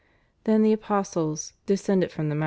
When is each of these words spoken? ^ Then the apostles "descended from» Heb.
^ 0.01 0.03
Then 0.45 0.63
the 0.63 0.73
apostles 0.73 1.53
"descended 1.67 2.11
from» 2.11 2.29
Heb. 2.31 2.39